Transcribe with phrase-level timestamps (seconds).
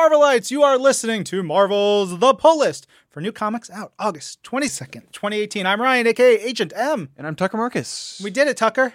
[0.00, 0.50] Marvelites!
[0.50, 5.66] You are listening to Marvel's The Pull List for new comics out August 22nd, 2018.
[5.66, 7.10] I'm Ryan, aka Agent M.
[7.18, 8.18] And I'm Tucker Marcus.
[8.24, 8.94] We did it, Tucker.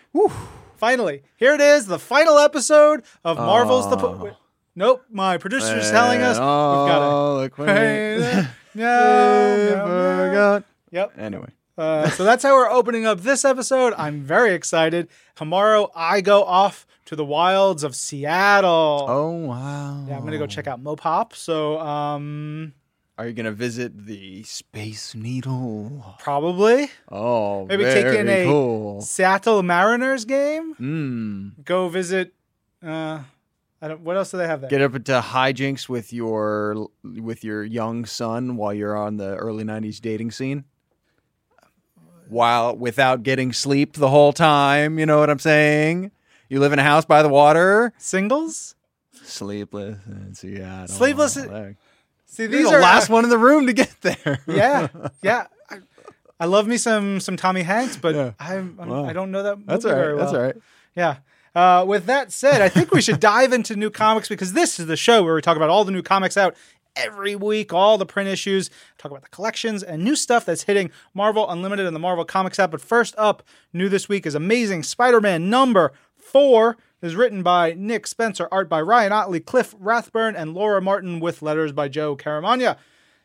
[0.77, 1.21] Finally.
[1.37, 4.15] Here it is, the final episode of Marvel's The Pull.
[4.15, 4.33] Wait,
[4.75, 8.47] Nope, my producer's telling us we've got Oh, look what it.
[8.73, 10.27] we no, no, no.
[10.29, 10.63] forgot.
[10.89, 11.13] Yep.
[11.19, 13.93] Anyway, Uh, so that's how we're opening up this episode.
[13.95, 15.07] I'm very excited.
[15.35, 19.05] Tomorrow I go off to the wilds of Seattle.
[19.07, 20.05] oh wow.
[20.07, 21.33] Yeah, I'm gonna go check out Mopop.
[21.35, 22.73] So um
[23.17, 26.15] Are you gonna visit the Space Needle?
[26.19, 29.01] probably Oh, Maybe take in a- cool.
[29.01, 30.75] Seattle Mariners game.
[30.75, 31.63] Mm.
[31.65, 32.33] Go visit
[32.83, 33.19] uh
[33.81, 34.69] I don't what else do they have there?
[34.69, 39.63] Get up into hijinks with your with your young son while you're on the early
[39.63, 40.63] '90s dating scene.
[42.27, 46.09] While without getting sleep the whole time, you know what I'm saying?
[46.49, 47.93] You live in a house by the water.
[47.97, 48.75] Singles?
[49.23, 50.87] Sleepless in Seattle.
[50.87, 51.77] Sleepless- Like,
[52.27, 54.39] See You're these the are last one in the room to get there.
[54.47, 54.87] Yeah.
[55.21, 55.47] Yeah.
[55.69, 55.77] I,
[56.39, 58.31] I love me some some Tommy Hanks, but Yeah.
[58.39, 59.05] I'm, I'm Wow.
[59.05, 60.25] I don't know that movie That's all very well.
[60.25, 60.55] That's all right.
[60.95, 61.17] Yeah.
[61.55, 64.87] Uh, with that said, I think we should dive into new comics because this is
[64.87, 66.55] the show where we talk about all the new comics out
[66.97, 70.91] every week, all the print issues, talk about the collections and new stuff that's hitting
[71.13, 72.71] Marvel Unlimited and the Marvel Comics app.
[72.71, 75.93] But first up, new this week is Amazing Spider Man number
[76.35, 76.75] four.
[77.01, 81.41] Is written by Nick Spencer, art by Ryan Ottley, Cliff Rathburn, and Laura Martin, with
[81.41, 82.75] letters by Joe Caramagna.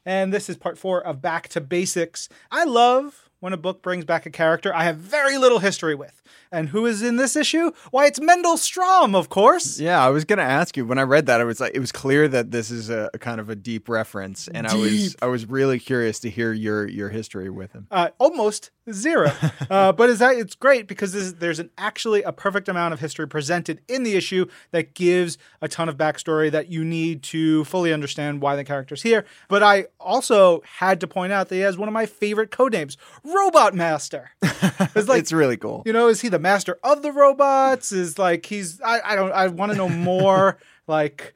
[0.06, 2.28] And this is part four of Back to Basics.
[2.53, 6.22] I love when a book brings back a character I have very little history with.
[6.53, 7.72] And who is in this issue?
[7.91, 9.81] Why, it's Mendel Stromm, of course.
[9.81, 11.41] Yeah, I was gonna ask you when I read that.
[11.41, 13.88] I was like, it was clear that this is a, a kind of a deep
[13.88, 17.87] reference, and I was I was really curious to hear your your history with him.
[17.91, 19.32] Uh, almost zero.
[19.70, 23.00] uh, but is that it's great because this, there's an actually a perfect amount of
[23.00, 27.64] history presented in the issue that gives a ton of backstory that you need to
[27.64, 29.24] fully understand why the character's here.
[29.48, 32.96] But I also had to point out that he has one of my favorite codenames,
[33.24, 34.30] Robot Master.
[34.94, 35.82] It's like it's really cool.
[35.86, 37.92] you know, is he the master of the robots?
[37.92, 40.58] Is like he's I, I don't I want to know more.
[40.86, 41.34] like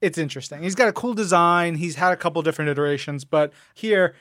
[0.00, 0.62] it's interesting.
[0.62, 1.76] He's got a cool design.
[1.76, 4.14] He's had a couple different iterations, but here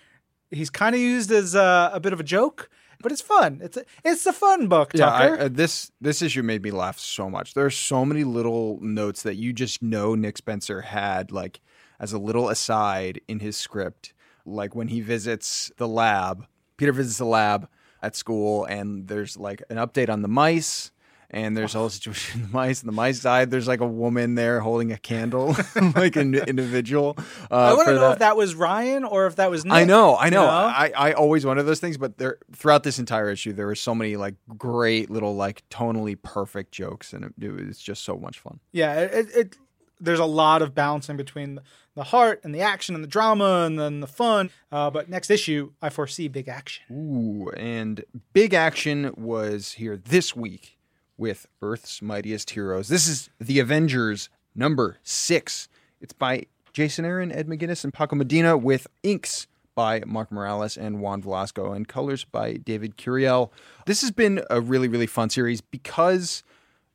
[0.53, 2.69] he's kind of used as a, a bit of a joke.
[3.02, 3.59] But it's fun.
[3.62, 6.97] It's a, it's a fun book, Yeah, I, uh, this this issue made me laugh
[6.97, 7.53] so much.
[7.53, 11.59] There are so many little notes that you just know Nick Spencer had, like
[12.00, 14.13] as a little aside in his script,
[14.46, 16.46] like when he visits the lab.
[16.78, 17.68] Peter visits the lab
[18.02, 20.93] at school, and there's like an update on the mice.
[21.33, 23.49] And there's a whole situation the mice, and the mice died.
[23.49, 25.55] There's like a woman there holding a candle,
[25.95, 27.16] like an individual.
[27.51, 29.73] Uh, I want to know if that was Ryan or if that was Nick.
[29.73, 30.44] I know, I know.
[30.44, 33.75] you I, I always wonder those things, but there throughout this entire issue, there were
[33.75, 38.15] so many like great little like tonally perfect jokes, and it, it was just so
[38.15, 38.59] much fun.
[38.71, 39.57] Yeah, it, it, it
[40.00, 41.59] there's a lot of balancing between
[41.95, 44.50] the heart and the action and the drama and then the fun.
[44.71, 46.83] Uh, but next issue, I foresee big action.
[46.91, 50.77] Ooh, and big action was here this week
[51.18, 52.88] with Earth's Mightiest Heroes.
[52.88, 55.68] This is the Avengers number six.
[56.01, 61.01] It's by Jason Aaron, Ed McGuinness, and Paco Medina with inks by Mark Morales and
[61.01, 63.51] Juan Velasco and colors by David Curiel.
[63.85, 66.44] This has been a really, really fun series because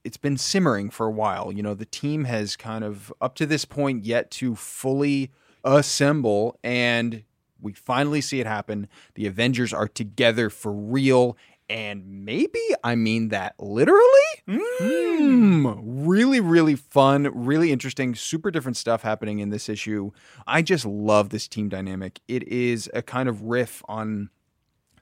[0.05, 1.53] it's been simmering for a while.
[1.53, 5.31] You know, the team has kind of up to this point yet to fully
[5.65, 7.25] assemble and
[7.61, 8.89] we finally see it happen.
[9.15, 11.37] The Avengers are together for real
[11.69, 14.01] and maybe I mean that literally.
[14.49, 15.79] Mm.
[15.83, 20.11] Really, really fun, really interesting, super different stuff happening in this issue.
[20.47, 22.20] I just love this team dynamic.
[22.29, 24.31] It is a kind of riff on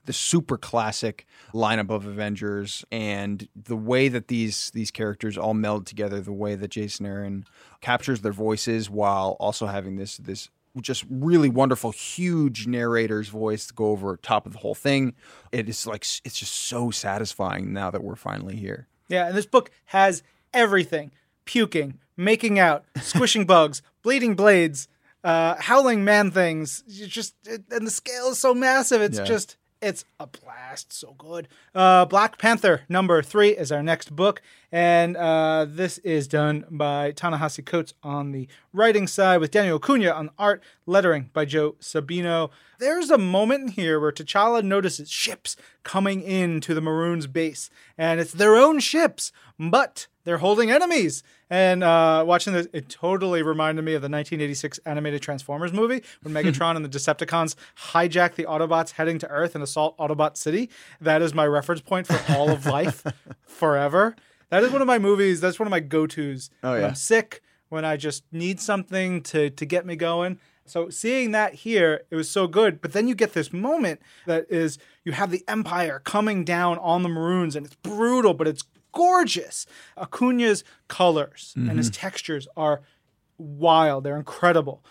[0.07, 5.87] the super classic lineup of Avengers and the way that these these characters all meld
[5.87, 7.45] together, the way that Jason Aaron
[7.81, 10.49] captures their voices while also having this this
[10.81, 15.15] just really wonderful huge narrator's voice to go over top of the whole thing.
[15.53, 18.87] It is like it's just so satisfying now that we're finally here.
[19.09, 21.13] Yeah, and this book has everything
[21.45, 24.89] puking, making out, squishing bugs, bleeding blades,
[25.25, 26.83] uh, howling man things.
[26.87, 29.01] You just, it, and the scale is so massive.
[29.01, 29.25] It's Yeah.
[29.25, 30.93] just, it's a blast.
[30.93, 31.47] So good.
[31.73, 34.43] Uh, Black Panther number three is our next book.
[34.73, 40.11] And uh, this is done by Ta-Nehisi Coates on the writing side with Daniel Acuna
[40.11, 42.51] on art, lettering by Joe Sabino.
[42.81, 48.19] There's a moment in here where T'Challa notices ships coming into the Maroons' base, and
[48.19, 51.23] it's their own ships, but they're holding enemies.
[51.49, 56.35] And uh, watching this, it totally reminded me of the 1986 animated Transformers movie when
[56.45, 57.55] Megatron and the Decepticons
[57.93, 60.69] hijack the Autobots heading to Earth and assault Autobot City.
[61.01, 63.05] That is my reference point for all of life,
[63.47, 64.17] forever.
[64.51, 65.41] That is one of my movies.
[65.41, 66.51] That's one of my go tos.
[66.63, 66.89] Oh, When yeah.
[66.89, 70.39] I'm sick when I just need something to to get me going.
[70.65, 72.81] So seeing that here, it was so good.
[72.81, 77.05] But then you get this moment that is you have the Empire coming down on
[77.05, 78.65] the Maroons, and it's brutal, but it's
[78.97, 79.67] gorgeous.
[79.97, 82.01] Acuna's colors and his mm-hmm.
[82.01, 82.81] textures are
[83.37, 84.05] wild.
[84.05, 84.83] They're incredible.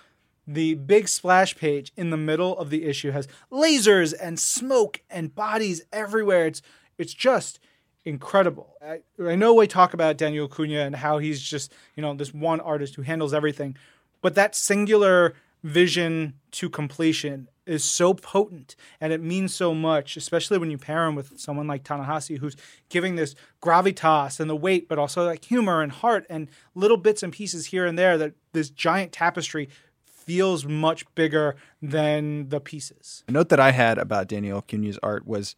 [0.47, 5.33] The big splash page in the middle of the issue has lasers and smoke and
[5.33, 6.45] bodies everywhere.
[6.45, 6.61] It's
[6.99, 7.59] it's just
[8.05, 8.75] incredible.
[8.79, 12.31] I, I know we talk about Daniel Acuna and how he's just you know this
[12.31, 13.75] one artist who handles everything,
[14.21, 15.33] but that singular
[15.65, 21.05] vision to completion is so potent and it means so much, especially when you pair
[21.05, 22.55] him with someone like Ta-Nehisi, who's
[22.89, 23.33] giving this
[23.63, 27.65] gravitas and the weight, but also like humor and heart and little bits and pieces
[27.67, 29.67] here and there that this giant tapestry
[30.05, 33.23] feels much bigger than the pieces.
[33.27, 35.55] A note that I had about Daniel Acuna's art was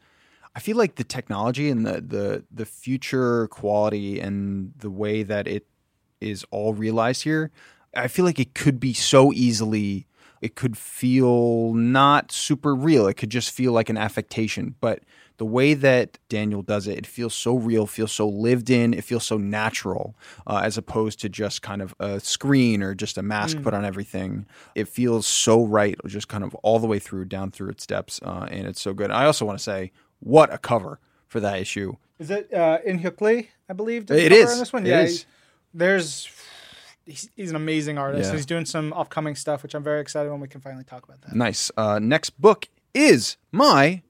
[0.55, 5.47] I feel like the technology and the the the future quality and the way that
[5.47, 5.67] it
[6.21, 7.51] is all realized here,
[7.95, 10.07] I feel like it could be so easily
[10.41, 13.07] it could feel not super real.
[13.07, 15.01] It could just feel like an affectation, but
[15.37, 19.03] the way that Daniel does it, it feels so real, feels so lived in, it
[19.03, 20.15] feels so natural,
[20.47, 23.85] uh, as opposed to just kind of a screen or just a mask put on
[23.85, 24.47] everything.
[24.73, 28.19] It feels so right, just kind of all the way through, down through its steps,
[28.23, 29.11] uh, and it's so good.
[29.11, 31.97] I also want to say, what a cover for that issue!
[32.17, 34.09] Is it uh, in Hyuk Lee, I believe?
[34.09, 34.51] It is.
[34.51, 34.87] On this one?
[34.87, 35.01] It yeah.
[35.01, 35.25] is.
[35.71, 36.27] There's.
[37.07, 38.29] He's, he's an amazing artist.
[38.29, 38.35] Yeah.
[38.35, 41.21] He's doing some upcoming stuff, which I'm very excited when we can finally talk about
[41.21, 41.33] that.
[41.35, 41.71] Nice.
[41.77, 44.01] Uh, next book is my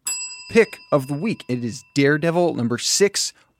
[0.52, 1.44] pick of the week.
[1.48, 2.78] It is Daredevil number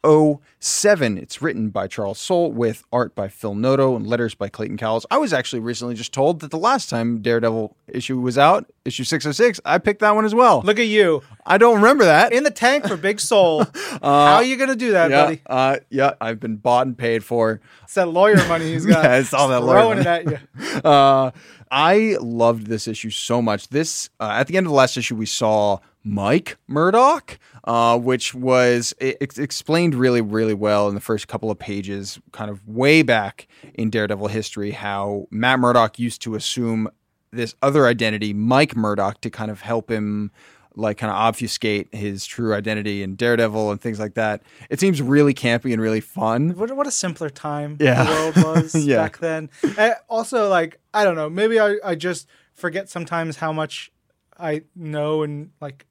[0.08, 1.18] 607.
[1.18, 5.06] It's written by Charles Soule with art by Phil Noto and letters by Clayton Cowles.
[5.12, 9.04] I was actually recently just told that the last time Daredevil issue was out, issue
[9.04, 10.62] 606, I picked that one as well.
[10.64, 12.32] Look at you I don't remember that.
[12.32, 13.66] in the tank for Big Soule.
[14.02, 15.42] How are you gonna do that, yeah, buddy?
[15.46, 17.60] uh, yeah, I've been bought and paid for.
[17.84, 19.04] It's that lawyer money he's got.
[19.08, 20.36] Yeah, it's all that lawyer throwing money.
[20.36, 20.82] it at you.
[20.90, 21.32] Uh,
[21.70, 23.68] I loved this issue so much.
[23.70, 28.34] This uh, at the end of the last issue, we saw Mike Murdock, uh, which
[28.34, 33.48] was explained really, really well in the first couple of pages, kind of way back
[33.76, 36.88] in Daredevil history, how Matt Murdock used to assume
[37.32, 40.32] this other identity, Mike Murdock, to kind of help him
[40.76, 44.44] like kind of obfuscate his true identity in Daredevil and things like that.
[44.70, 46.52] It seems really campy and really fun.
[46.52, 48.04] What, what a simpler time Yeah.
[48.04, 48.98] the world was Yeah.
[48.98, 49.50] back then.
[49.78, 53.92] And also, like I don't know, maybe I, I just forget sometimes how much
[54.40, 55.86] I know and like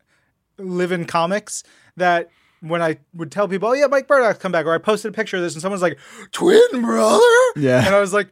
[0.59, 1.63] live in comics
[1.97, 2.31] that
[2.61, 5.15] when I would tell people, "Oh yeah, Mike Murdock's come back," or I posted a
[5.15, 5.99] picture of this, and someone's like,
[6.33, 7.23] "Twin brother,"
[7.57, 7.85] Yeah.
[7.87, 8.29] and I was like.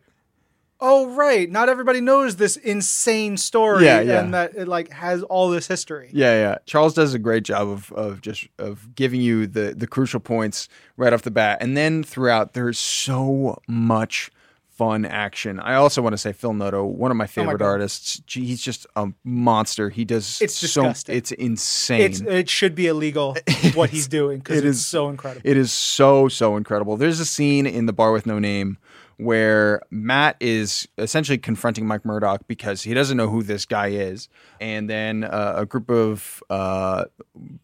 [0.81, 4.21] Oh right, not everybody knows this insane story, Yeah, yeah.
[4.21, 6.11] and that it like has all this history.
[6.13, 6.59] Yeah, yeah.
[6.67, 10.69] Charles does a great job of of just of giving you the the crucial points
[10.97, 14.31] right off the bat, and then throughout there's so much
[14.77, 15.61] fun action.
[15.61, 17.67] I also want to say Phil Noto, one of my favorite God.
[17.67, 18.19] artists.
[18.27, 19.89] Gee, he's just a monster.
[19.91, 21.17] He does It's so disgusting.
[21.17, 22.01] it's insane.
[22.01, 23.37] It's it should be illegal
[23.75, 25.49] what he's doing because it it's is- so incredible.
[25.49, 26.97] It is so so incredible.
[26.97, 28.79] There's a scene in the bar with no name
[29.17, 34.29] where Matt is essentially confronting Mike Murdock because he doesn't know who this guy is,
[34.61, 37.05] and then uh, a group of uh,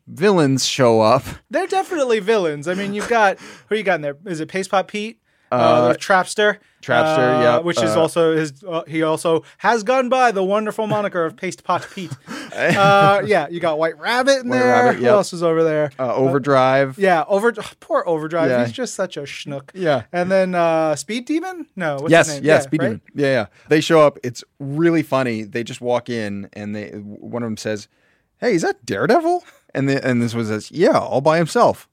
[0.06, 1.24] villains show up.
[1.50, 2.68] They're definitely villains.
[2.68, 3.38] I mean, you've got
[3.68, 4.16] who you got in there?
[4.26, 5.20] Is it Paste Pot Pete?
[5.50, 6.58] Uh, there's Trapster.
[6.82, 8.64] Trapster, uh, yeah, Which is uh, also his.
[8.66, 12.10] Uh, he also has gone by the wonderful moniker of Paste Pot Pete.
[12.54, 14.84] uh, yeah, you got White Rabbit in White there.
[14.86, 15.90] Rabbit, Who else is over there?
[15.98, 16.98] Uh, Overdrive.
[16.98, 18.50] yeah, over poor Overdrive.
[18.50, 18.64] Yeah.
[18.64, 19.70] He's just such a schnook.
[19.74, 20.04] Yeah.
[20.10, 21.66] And then uh, Speed Demon?
[21.76, 21.96] No.
[21.96, 22.44] What's yes, his name?
[22.44, 22.86] yes, yeah, Speed right?
[22.86, 23.02] Demon.
[23.14, 23.46] Yeah, yeah.
[23.68, 24.18] They show up.
[24.22, 25.42] It's really funny.
[25.42, 27.88] They just walk in, and they one of them says,
[28.38, 31.89] "Hey, is that Daredevil?" And the, and this was says, "Yeah, all by himself.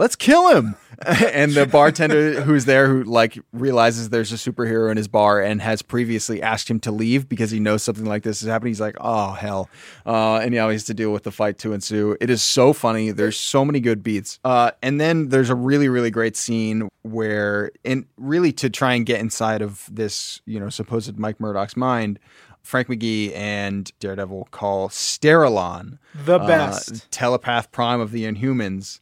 [0.00, 0.76] Let's kill him."
[1.06, 5.62] and the bartender who's there, who like realizes there's a superhero in his bar and
[5.62, 8.70] has previously asked him to leave because he knows something like this is happening.
[8.70, 9.70] He's like, "Oh hell!"
[10.04, 12.16] Uh, and now he has to deal with the fight to ensue.
[12.20, 13.12] It is so funny.
[13.12, 14.38] There's so many good beats.
[14.44, 19.06] Uh, and then there's a really, really great scene where, and really to try and
[19.06, 22.18] get inside of this, you know, supposed Mike Murdock's mind.
[22.62, 27.10] Frank McGee and Daredevil call Sterilon The uh, best.
[27.10, 29.00] telepath prime of the Inhumans.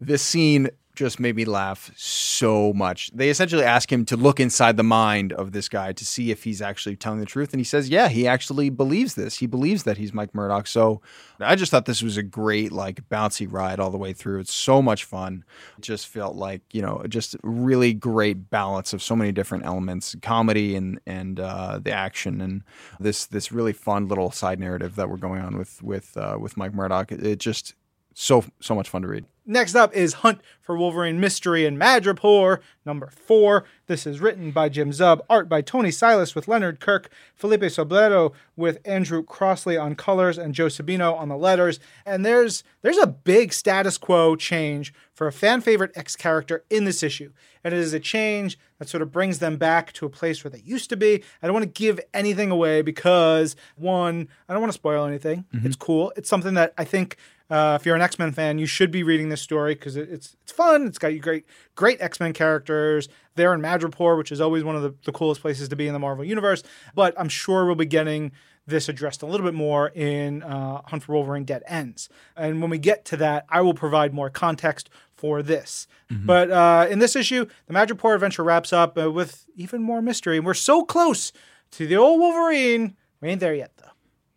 [0.00, 3.10] This scene just made me laugh so much.
[3.12, 6.44] They essentially ask him to look inside the mind of this guy to see if
[6.44, 7.52] he's actually telling the truth.
[7.52, 9.36] And he says, yeah, he actually believes this.
[9.36, 10.66] He believes that he's Mike Murdock.
[10.66, 11.02] So
[11.38, 14.40] I just thought this was a great, like, bouncy ride all the way through.
[14.40, 15.44] It's so much fun.
[15.76, 20.16] It just felt like, you know, just really great balance of so many different elements,
[20.22, 22.62] comedy and, and, uh, the action and
[22.98, 26.56] this, this really fun little side narrative that we're going on with, with, uh, with
[26.56, 27.12] Mike Murdock.
[27.12, 27.74] It, it just,
[28.14, 29.26] so, so much fun to read.
[29.48, 33.64] Next up is Hunt for Wolverine Mystery and Madripoor, number four.
[33.86, 38.32] This is written by Jim Zub, art by Thony Silas with Leonard Kirk, Felipe Sobreiro
[38.56, 41.78] with Andrew Crossley on colors, and Joe Sabino on the letters.
[42.04, 46.84] And there's there's a big status quo change for a fan favorite X character in
[46.84, 47.32] this issue.
[47.62, 50.50] And it is a change that sort of brings them back to a place where
[50.50, 51.22] they used to be.
[51.40, 55.44] I don't want to give anything away because one, I don't want to spoil anything.
[55.54, 55.66] Mm-hmm.
[55.66, 56.12] It's cool.
[56.16, 57.16] It's something that I think
[57.50, 60.08] uh, if you're an X Men fan, you should be reading this story because it,
[60.10, 60.86] it's it's fun.
[60.86, 63.08] It's got you great great X Men characters.
[63.34, 65.92] They're in Madripoor, which is always one of the, the coolest places to be in
[65.92, 66.62] the Marvel universe.
[66.94, 68.32] But I'm sure we'll be getting
[68.66, 72.08] this addressed a little bit more in uh, Hunt for Wolverine Dead Ends.
[72.36, 75.86] And when we get to that, I will provide more context for this.
[76.26, 80.36] But uh, in this issue, the Madripoor adventure wraps up uh, with even more mystery.
[80.36, 81.32] And we're so close
[81.72, 82.96] to the old Wolverine.
[83.20, 83.90] We ain't there yet, though.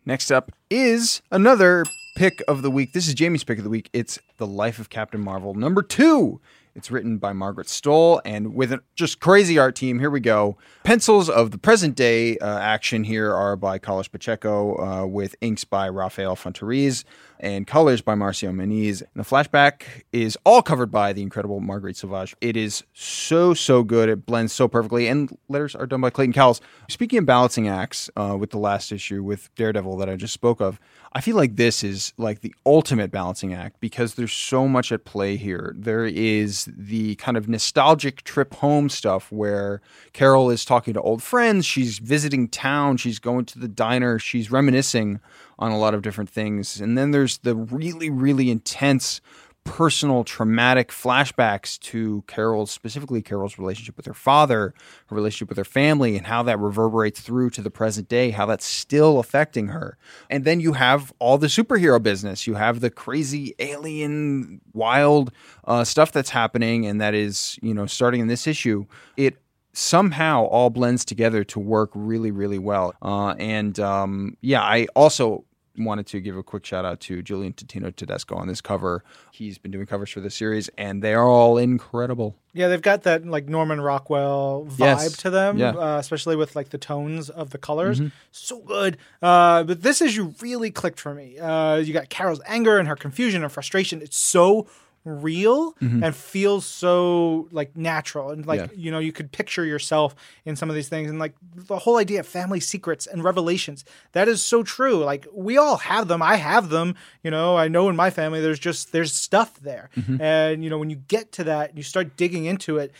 [0.06, 1.84] Next up is another
[2.16, 2.92] pick of the week.
[2.94, 3.90] This is Jamie's pick of the week.
[3.92, 6.40] It's The Life of Captain Marvel, number two.
[6.74, 9.98] It's written by Margaret Stohl and with a just crazy art team.
[9.98, 10.56] Here we go.
[10.84, 15.64] Pencils of the present day uh, action here are by Carlos Pacheco, uh, with inks
[15.64, 17.04] by Rafael Fonteriz
[17.40, 19.00] and colors by Marcio Menyz.
[19.00, 19.82] And the flashback
[20.12, 22.36] is all covered by the incredible Marguerite Sauvage.
[22.40, 24.08] It is so, so good.
[24.08, 25.08] It blends so perfectly.
[25.08, 26.60] And letters are done by Clayton Cowles.
[26.88, 30.60] Speaking of balancing acts uh, with the last issue with Daredevil that I just spoke
[30.60, 30.78] of,
[31.12, 35.04] I feel like this is like the ultimate balancing act because there's so much at
[35.04, 35.74] play here.
[35.76, 39.80] There is the kind of nostalgic trip home stuff where
[40.12, 44.52] Carol is talking to old friends, she's visiting town, she's going to the diner, she's
[44.52, 45.18] reminiscing
[45.60, 46.80] on a lot of different things.
[46.80, 49.20] And then there's the really, really intense
[49.64, 54.74] personal traumatic flashbacks to Carol's specifically Carol's relationship with her father,
[55.06, 58.46] her relationship with her family and how that reverberates through to the present day, how
[58.46, 59.98] that's still affecting her.
[60.30, 62.46] And then you have all the superhero business.
[62.46, 65.30] You have the crazy alien wild
[65.64, 68.86] uh, stuff that's happening and that is, you know, starting in this issue.
[69.16, 69.36] It
[69.72, 72.94] somehow all blends together to work really, really well.
[73.02, 75.44] Uh, and um, yeah, I also
[75.84, 79.02] wanted to give a quick shout out to Julian Totino Tedesco on this cover.
[79.32, 82.36] He's been doing covers for the series, and they are all incredible.
[82.52, 85.16] Yeah, they've got that like Norman Rockwell vibe Yes.
[85.18, 85.70] to them, Yeah.
[85.72, 85.78] Mm-hmm.
[85.80, 88.00] uh, especially with like the tones of the colors.
[88.32, 88.96] So good.
[89.22, 91.38] Uh, but this issue really clicked for me.
[91.38, 94.02] Uh, you got Carol's anger and her confusion and frustration.
[94.02, 94.66] It's so
[95.04, 98.72] real and feels so like natural and like Mm-hmm.
[98.74, 98.84] Yeah.
[98.84, 100.14] you know you could picture yourself
[100.44, 103.82] in some of these things and like the whole idea of family secrets and revelations
[104.12, 107.66] that is so true like we all have them i have them you know i
[107.66, 110.20] know in my family there's just there's stuff there Mm-hmm.
[110.20, 112.92] and you know when you get to that and you start digging into it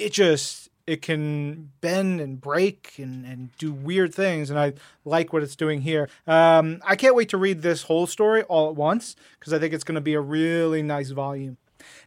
[0.00, 4.72] it just it can bend and break and, and do weird things and i
[5.04, 6.08] like what it's doing here.
[6.26, 9.72] Um, i can't wait to read this whole story all at once because i think
[9.72, 11.56] it's going to be a really nice volume.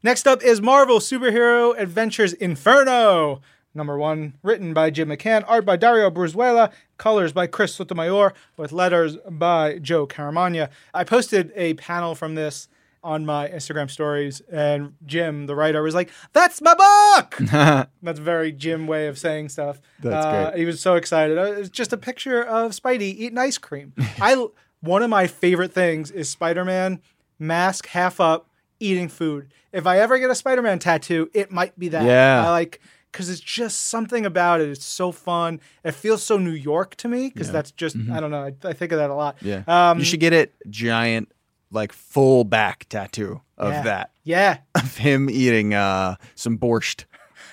[0.03, 3.41] Next up is marvel superhero adventures inferno
[3.73, 8.71] number one written by jim mccann art by dario brizuela colors by chris sotomayor with
[8.71, 10.69] letters by joe caramagna.
[10.93, 12.69] I posted a panel from this
[13.03, 17.37] on my Instagram stories, and Jim, the writer, was like, "That's my book."
[18.01, 19.79] That's a very Jim way of saying stuff.
[20.01, 20.59] That's Uh, great.
[20.59, 21.37] He was so excited.
[21.37, 23.93] Uh, It's just a picture of Spidey eating ice cream.
[24.21, 24.47] I
[24.81, 27.01] one of my favorite things is Spider-Man
[27.39, 28.49] mask half up
[28.79, 29.51] eating food.
[29.71, 32.03] If I ever get a Spider-Man tattoo, it might be that.
[32.05, 32.45] Yeah.
[32.47, 32.79] I like
[33.11, 34.69] because it's just something about it.
[34.69, 35.59] It's so fun.
[35.83, 38.43] It feels so New York to me because that's just I don't know.
[38.43, 39.37] I, I think of that a lot.
[39.39, 39.47] Mm-hmm.
[39.69, 39.89] Yeah.
[39.91, 41.31] Um, you should get it giant,
[41.71, 43.81] like full back tattoo of yeah.
[43.83, 44.11] that.
[44.23, 44.57] Yeah.
[44.75, 47.05] Of him eating uh, some borscht.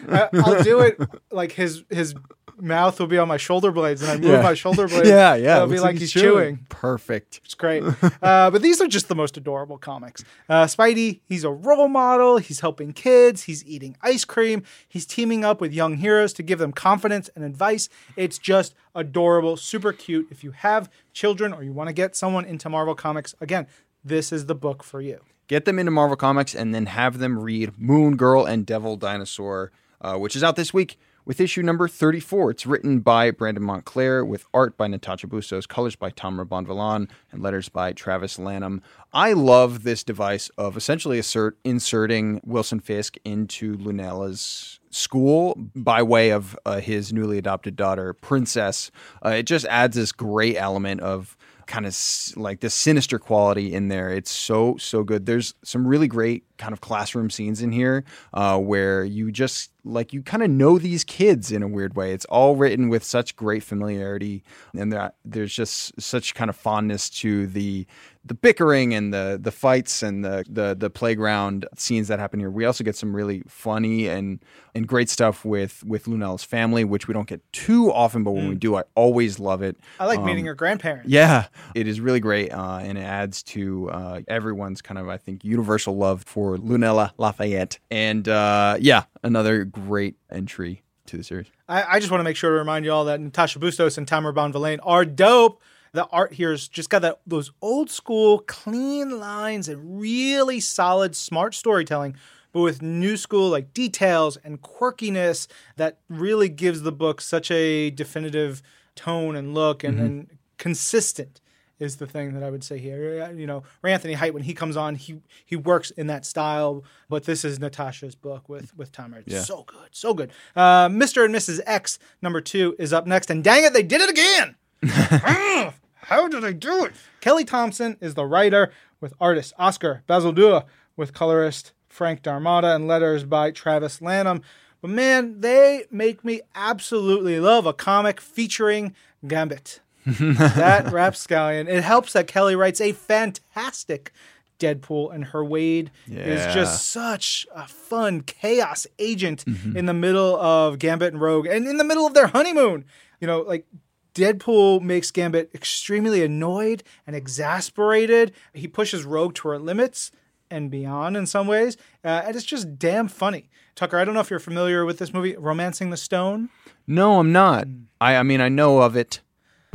[0.09, 2.15] I- I'll do it like his his
[2.61, 4.43] mouth will be on my shoulder blades, and I move Yeah.
[4.43, 5.09] my shoulder blades.
[5.09, 5.57] yeah, yeah.
[5.57, 6.65] It'll be looks like he's chewing.
[6.69, 7.41] Perfect.
[7.45, 7.83] It's great.
[8.23, 10.23] Uh, but these are just the most adorable comics.
[10.49, 12.39] Uh, Spidey, he's a role model.
[12.39, 13.43] He's helping kids.
[13.45, 14.63] He's eating ice cream.
[14.87, 17.89] He's teaming up with young heroes to give them confidence and advice.
[18.17, 20.29] It's just adorable, super cute.
[20.31, 23.67] If you have children or you want to get someone into Marvel Comics, again,
[24.05, 25.21] this is the book for you.
[25.47, 29.73] Get them into Marvel Comics and then have them read Moon Girl and Devil Dinosaur,
[30.01, 32.51] uh, which is out this week with issue number 34.
[32.51, 37.43] It's written by Brandon Montclare with art by Natasha Bustos, colors by Tom Rabon and
[37.43, 38.83] letters by Travis Lanham.
[39.13, 46.31] I love this device of essentially assert, inserting Wilson Fisk into Lunella's school by way
[46.31, 48.91] of uh, his newly adopted daughter, Princess.
[49.25, 51.97] Uh, it just adds this great element of kind of
[52.37, 54.11] like this sinister quality in there.
[54.11, 55.27] It's so so good.
[55.27, 60.13] There's some really great kind of classroom scenes in here uh, where you just like
[60.13, 62.13] you kind of know these kids in a weird way.
[62.13, 64.43] It's all written with such great familiarity,
[64.75, 67.87] and there, there's just such kind of fondness to the
[68.25, 72.51] the bickering and the the fights and the the the playground scenes that happen here.
[72.51, 74.41] We also get some really funny and
[74.75, 78.49] and great stuff with with Lunella's family, which we don't get too often, but when
[78.49, 79.77] we do, I always love it.
[80.01, 81.09] I like meeting her grandparents.
[81.09, 85.19] Yeah, it is really great, uh, and it adds to uh, everyone's kind of, I
[85.19, 87.79] think, universal love for Lunella Lafayette.
[87.91, 91.47] And uh, yeah, another great entry to the series.
[91.69, 94.07] I, I just want to make sure to remind you all that Natasha Bustos and
[94.07, 95.63] Tamara Bonvillain are dope.
[95.93, 101.55] The art here's just got that those old school clean lines and really solid, smart
[101.55, 102.17] storytelling,
[102.53, 105.47] but with new school like details and quirkiness
[105.77, 108.61] that really gives the book such a definitive
[108.97, 111.41] tone and look and, and consistent
[111.79, 113.33] is the thing that I would say here.
[113.33, 116.85] You know, Ray Anthony Height when he comes on, he he works in that style.
[117.09, 118.91] But this is Natasha's book with with.
[118.99, 119.41] It's Yeah.
[119.43, 120.31] so good, so good.
[120.55, 121.25] Uh, Mr.
[121.25, 121.61] and Mrs.
[121.67, 124.57] X number two is up next, and dang it, they did it again.
[125.27, 126.93] Ah, How did I do it?
[127.21, 130.65] Kelly Thompson is the writer with artist Oscar Bazaldua,
[130.97, 134.43] with colorist Frank D'Armata, and letters by Travis Lanham.
[134.83, 138.95] But man, they make me absolutely love a comic featuring
[139.27, 139.81] Gambit.
[140.07, 141.69] that rapscallion.
[141.69, 144.13] It helps that Kelly writes a fantastic
[144.59, 146.21] Deadpool, and her Wade Yeah.
[146.27, 151.67] is just such a fun chaos agent in the middle of Gambit and Rogue, and
[151.67, 152.85] in the middle of their honeymoon.
[153.21, 153.67] You know, like
[154.15, 158.33] Deadpool makes Gambit extremely annoyed and exasperated.
[158.53, 160.13] He pushes Rogue to her limits
[160.51, 163.49] and beyond in some ways, uh, and it's just damn funny.
[163.75, 166.49] Tucker, I don't know if you're familiar with this movie, Romancing the Stone.
[166.87, 167.65] No, I'm not.
[167.67, 167.83] Hmm.
[168.01, 169.21] I, I mean, I know of it,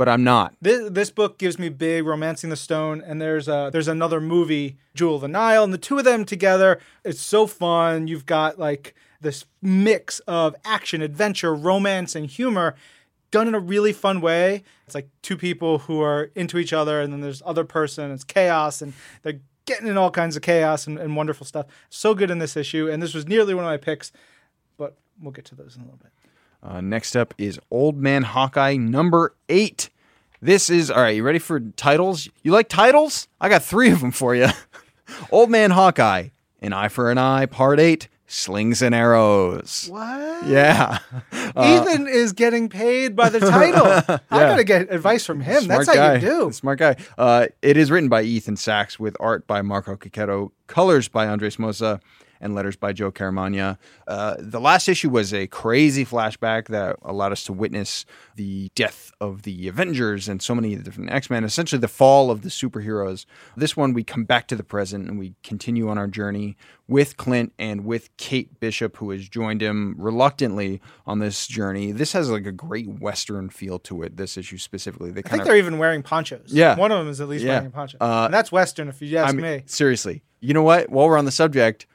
[0.00, 0.54] but I'm not.
[0.62, 4.78] This, this book gives me big romancing the stone and there's a there's another movie
[4.94, 8.08] jewel of the nile and the two of them together it's so fun.
[8.08, 12.76] You've got like this mix of action adventure romance and humor
[13.30, 14.64] done in a really fun way.
[14.86, 18.24] It's like two people who are into each other and then there's other person it's
[18.24, 21.66] chaos and they're getting in all kinds of chaos and, and wonderful stuff.
[21.90, 24.12] So good in this issue and this was nearly one of my picks
[24.78, 26.10] but we'll get to those in a little bit
[26.62, 29.90] Uh, next up is Old Man Hawkeye number eight.
[30.42, 31.16] This is all right.
[31.16, 32.28] You ready for titles?
[32.42, 33.28] You like titles?
[33.40, 34.48] I got three of them for you.
[35.32, 36.28] Old Man Hawkeye,
[36.60, 39.88] An Eye for an Eye, Part Eight, Slings and Arrows.
[39.90, 40.98] what Yeah,
[41.32, 44.20] Ethan is getting paid by the title.
[44.30, 45.66] I gotta get advice from him.
[45.66, 46.14] That's how guy.
[46.14, 46.52] you do.
[46.52, 46.96] Smart guy.
[47.18, 51.56] Uh, it is written by Ethan Sacks with art by Marco Checchetto, colors by Andres
[51.56, 52.00] Mossa,
[52.40, 53.78] and letters by Joe Caramagna.
[54.08, 58.04] Uh, the last issue was a crazy flashback that allowed us to witness
[58.36, 61.88] the death of the Avengers and so many of the different X Men, essentially the
[61.88, 63.26] fall of the superheroes.
[63.56, 66.56] This one, we come back to the present and we continue on our journey
[66.88, 71.92] with Clint and with Kate Bishop, who has joined him reluctantly on this journey.
[71.92, 75.10] This has like a great Western feel to it, this issue specifically.
[75.12, 76.52] They I think of they're even wearing ponchos.
[76.52, 76.76] Yeah.
[76.76, 77.52] One of them is at least Yeah.
[77.52, 77.98] wearing a poncho.
[78.00, 79.62] Uh, and that's Western, if you ask I mean, me.
[79.66, 80.22] seriously.
[80.40, 80.88] You know what?
[80.90, 81.86] While we're on the subject,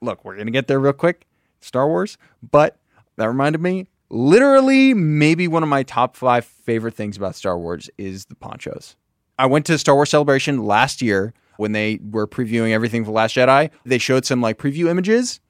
[0.00, 1.26] look, we're gonna get there real quick.
[1.60, 2.18] Star Wars,
[2.50, 2.76] but
[3.16, 3.88] that reminded me.
[4.10, 8.96] Literally, maybe one of my top five favorite things about Star Wars is the ponchos.
[9.38, 13.36] I went to Star Wars Celebration last year when they were previewing everything for Last
[13.36, 13.70] Jedi.
[13.84, 15.40] They showed some like preview images.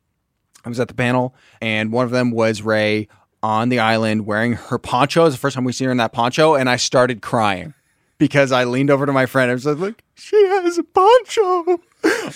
[0.64, 3.06] I was at the panel, and one of them was Rey
[3.42, 5.22] on the island wearing her poncho.
[5.22, 7.74] It was the first time we seen her in that poncho, and I started crying
[8.18, 9.50] because I leaned over to my friend.
[9.50, 11.80] I was like, "Look, she has a poncho."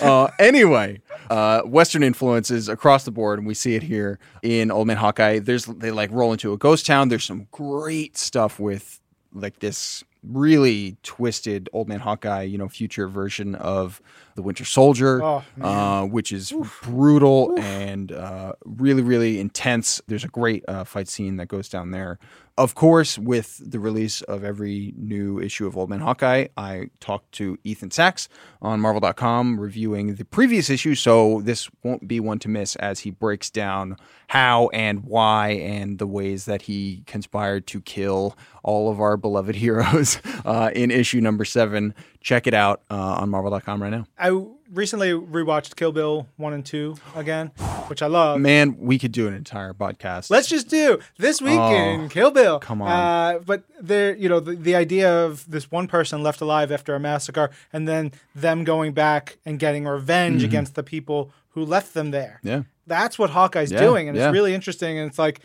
[0.00, 4.86] uh, anyway, uh, Western influences across the board, and we see it here in Old
[4.86, 5.40] Man Hawkeye.
[5.40, 7.08] There's they like roll into a ghost town.
[7.08, 9.00] There's some great stuff with
[9.32, 14.00] like this really twisted Old Man Hawkeye, you know, future version of
[14.34, 20.00] the Winter Soldier, Oh, uh, which is brutal and uh, really, really intense.
[20.06, 22.18] There's a great uh, fight scene that goes down there.
[22.58, 27.32] Of course, with the release of every new issue of Old Man Hawkeye, I talked
[27.32, 28.28] to Ethan Sacks
[28.60, 33.10] on Marvel.com reviewing the previous issue, so this won't be one to miss as he
[33.10, 33.96] breaks down
[34.28, 39.54] how and why and the ways that he conspired to kill all of our beloved
[39.64, 41.94] heroes uh, in issue number seven.
[42.22, 44.06] Check it out uh, on Marvel.com right now.
[44.18, 47.48] I recently rewatched Kill Bill 1 and 2 again,
[47.88, 48.40] which I love.
[48.40, 50.30] Man, we could do an entire podcast.
[50.30, 52.54] Let's just do this weekend in Kill Bill.
[52.54, 52.90] Oh, come on.
[52.90, 56.94] Uh, but there, you know, the, the idea of this one person left alive after
[56.94, 61.92] a massacre, and then them going back and getting revenge against the people who left
[61.92, 62.38] them there.
[62.44, 62.48] Mm-hmm.
[62.48, 62.62] Yeah.
[62.86, 64.28] That's what Hawkeye's Yeah, doing, and yeah.
[64.28, 64.98] it's really interesting.
[64.98, 65.40] And it's like,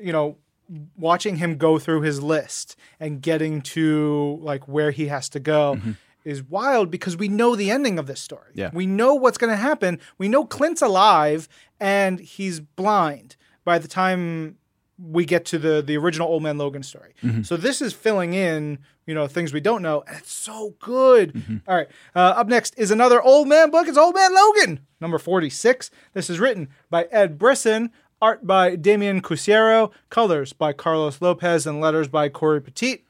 [0.00, 0.36] you know,
[0.96, 5.76] watching him go through his list and getting to like where he has to go.
[5.76, 5.92] Mm-hmm.
[6.26, 8.50] Is wild because we know the ending of this story.
[8.52, 8.70] Yeah.
[8.72, 10.00] We know what's going to happen.
[10.18, 14.56] We know Clint's alive and he's blind by the time
[14.98, 17.14] we get to the the original Old Man Logan story.
[17.42, 21.62] So this is filling in, you know, things we don't know, and it's so good.
[21.68, 23.86] All right, uh, up next is another Old Man book.
[23.88, 25.90] It's Old Man Logan, number forty six.
[26.12, 31.80] This is written by Ed Brisson, art by Damian Couceiro, colors by Carlos Lopez, and
[31.80, 33.04] letters by Cory Petit.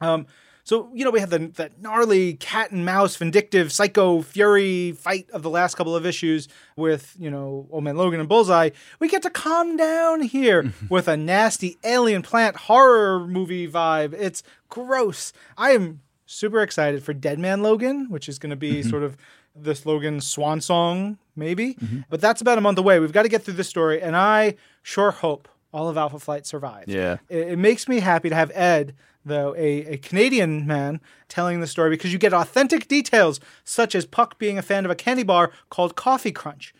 [0.00, 0.26] Um,
[0.66, 5.30] so you know we have the that gnarly cat and mouse vindictive psycho fury fight
[5.30, 8.70] of the last couple of issues with you know Old Man Logan and Bullseye.
[8.98, 14.12] We get to calm down here with a nasty alien plant horror movie vibe.
[14.14, 15.32] It's gross.
[15.56, 18.90] I am super excited for Dead Man Logan, which is going to be mm-hmm.
[18.90, 19.16] sort of
[19.54, 22.00] this Logan swan song maybe, mm-hmm.
[22.10, 22.98] but that's about a month away.
[22.98, 26.46] We've got to get through this story, and I sure hope all of Alpha Flight
[26.46, 27.18] survives Yeah.
[27.28, 28.94] it, it makes me happy to have Ed,
[29.26, 34.06] though, a, a Canadian man, telling the story because you get authentic details, such as
[34.06, 36.74] Puck being a fan of a candy bar called Coffee Crunch,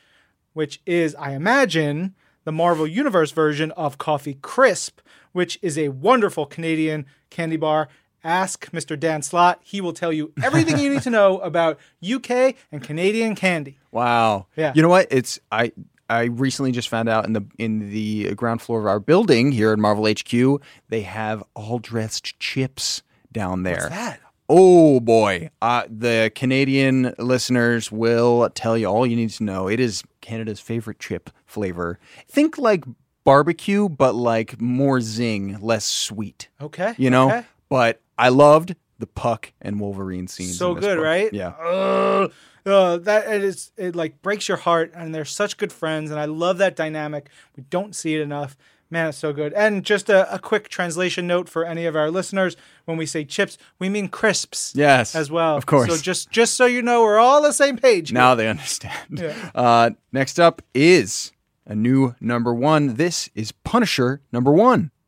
[0.55, 5.01] which is, I imagine, the Marvel Universe version of Coffee Crisp,
[5.33, 7.89] which is a wonderful Canadian candy bar.
[8.25, 8.99] Ask Mr.
[8.99, 9.61] Dan Slott.
[9.63, 13.79] He will tell you everything you need to know about UK and Canadian candy.
[13.93, 14.47] Wow.
[14.57, 14.73] Yeah.
[14.75, 15.09] You know what?
[15.11, 15.73] It's I
[16.09, 19.73] I recently just found out in the in the ground floor of our building here
[19.73, 23.77] at Marvel HQ, they have all dressed chips down there.
[23.77, 24.21] What's that?
[24.49, 25.51] Oh boy.
[25.61, 29.69] Uh, the Canadian listeners will tell you all you need to know.
[29.69, 31.99] It is Canada's favorite chip flavor.
[32.29, 32.85] Think like
[33.25, 36.49] barbecue, but like more zing, less sweet.
[36.61, 36.95] Okay.
[36.97, 37.29] You know?
[37.29, 37.45] okay.
[37.69, 40.57] But I loved the Puck and Wolverine scenes.
[40.57, 41.05] so good, book.
[41.05, 41.33] right?
[41.33, 41.49] Yeah.
[41.49, 42.33] Ugh.
[42.67, 46.19] Uh, that it is it like breaks your heart, and they're such good friends, and
[46.19, 47.29] I love that dynamic.
[47.57, 48.57] We don't see it enough.
[48.91, 49.53] Man, it's so good.
[49.53, 53.25] And just a, a quick translation note for any of our listeners: when we say
[53.25, 54.73] chips, we mean crisps.
[54.75, 55.15] Yes.
[55.15, 55.57] as well.
[55.57, 55.89] Of course.
[55.89, 58.13] So just just so you know, we're all on the same page.
[58.13, 59.19] Now they understand.
[59.21, 59.51] Yeah.
[59.55, 61.33] Uh, next up is
[61.67, 62.95] a new number one.
[62.95, 64.91] This is Punisher number one.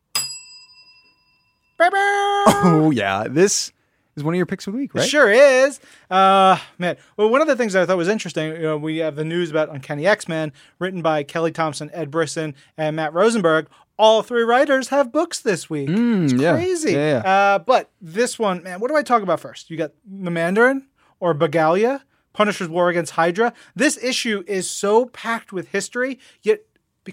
[2.61, 3.73] Oh yeah, this
[4.19, 5.09] is one of your picks of the week, right?
[5.09, 5.81] Sure is.
[6.11, 6.97] Uh, man.
[7.17, 9.51] Well, one of the things I thought was interesting, you know, we have the news
[9.51, 13.69] about Uncanny X Men, written by Kelly Thompson, Ed Brisson, and Matt Rosenberg.
[13.99, 15.89] All three writers have books this week.
[15.91, 16.53] it's yeah.
[16.53, 16.93] crazy.
[16.93, 19.71] Yeah, Uh, but this one, man, what do I talk about first?
[19.71, 20.87] You got the Mandarin
[21.19, 22.03] or Bagalia,
[22.33, 23.53] Punisher's War Against Hydra.
[23.75, 26.61] This issue is so packed with history, yet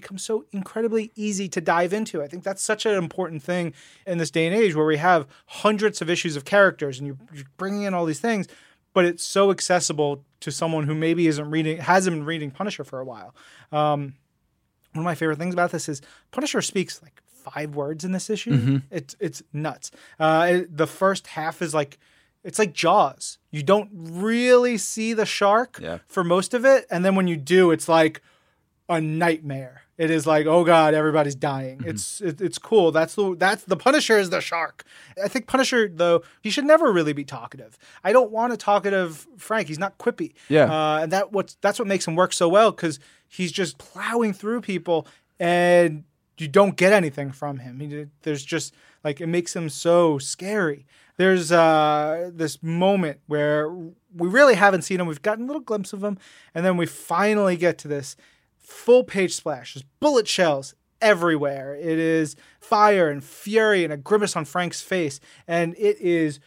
[0.00, 2.22] becomes so incredibly easy to dive into.
[2.22, 3.72] I think that's such an important thing
[4.06, 7.44] in this day and age where we have hundreds of issues of characters and you're,
[7.56, 8.46] bringing in all these things,
[8.92, 13.00] but it's so accessible to someone who maybe isn't reading, hasn't been reading Punisher for
[13.00, 13.34] a while.
[13.72, 14.14] Um,
[14.92, 18.28] one of my favorite things about this is Punisher speaks like five words in this
[18.30, 18.80] issue.
[18.90, 19.90] It's it's nuts.
[20.18, 21.98] Uh, it- the first half is like
[22.44, 23.38] it's like Jaws.
[23.50, 25.98] You don't really see the shark Yeah.
[26.06, 28.22] for most of it, and then when you do, it's like
[28.88, 29.82] a nightmare.
[29.98, 31.82] It is like, oh god, everybody's dying.
[31.86, 32.92] It's it, it's cool.
[32.92, 34.84] That's the that's the Punisher is the shark.
[35.22, 37.78] I think Punisher though he should never really be talkative.
[38.04, 39.68] I don't want a talkative Frank.
[39.68, 40.34] He's not quippy.
[40.48, 40.64] Yeah.
[40.64, 44.34] uh, and that what's that's what makes him work so well because he's just plowing
[44.34, 45.06] through people
[45.40, 46.04] and
[46.38, 47.80] you don't get anything from him.
[47.80, 50.86] He, there's just like it makes him so scary.
[51.16, 55.06] There's uh, this moment where we really haven't seen him.
[55.06, 56.18] We've gotten a little glimpse of him,
[56.54, 58.16] and then we finally get to this
[58.66, 59.74] full page splash.
[59.74, 61.76] There's bullet shells everywhere.
[61.76, 66.40] It is fire and fury and a grimace on Frank's face, and it is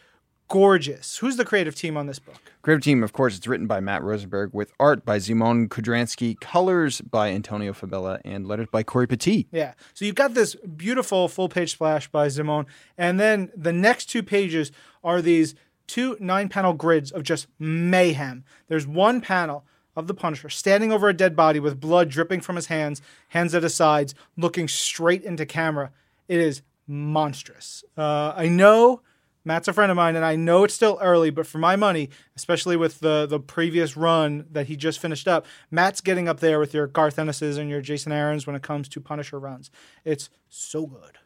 [0.48, 1.16] gorgeous.
[1.18, 2.36] Who's the creative team on this book?
[2.60, 7.00] Creative team, of course, it's written by Matt Rosenberg with art by Szymon Kudranski, colors
[7.00, 9.48] by Antonio Fabela, and letters by Cory Petit.
[9.50, 9.72] Yeah.
[9.94, 12.66] So you've got this beautiful full page splash by Szymon,
[12.98, 15.54] and then the next two pages are these
[15.86, 18.44] two nine panel grids of just mayhem.
[18.68, 19.64] There's one panel
[19.96, 23.54] of the Punisher standing over a dead body with blood dripping from his hands, hands
[23.54, 25.90] at his sides, looking straight into camera.
[26.28, 27.84] It is monstrous.
[27.96, 29.02] Uh, I know
[29.44, 32.10] Matt's a friend of mine, and I know it's still early, but for my money,
[32.36, 36.58] especially with the the previous run that he just finished up, Matt's getting up there
[36.58, 39.70] with your Garth Ennis's and your Jason Aaron's when it comes to Punisher runs.
[40.04, 41.19] It's so good.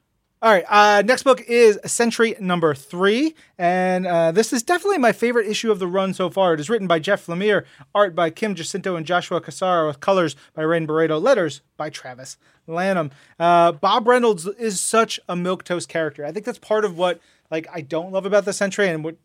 [0.44, 5.10] All right, uh, next book is Sentry number three, and uh, this is definitely my
[5.10, 6.52] favorite issue of the run so far.
[6.52, 10.36] It is written by Jeff Lemire, art by Kim Jacinto and Joshua Cassara, with colors
[10.52, 13.10] by Rain Beredo, letters by Travis Lanham.
[13.40, 16.26] Uh, Bob Reynolds is such a milquetoast character.
[16.26, 19.16] I think that's part of what like I don't love about the Sentry, and what